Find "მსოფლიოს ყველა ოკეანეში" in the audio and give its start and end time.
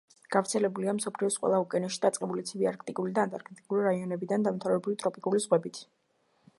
0.99-1.99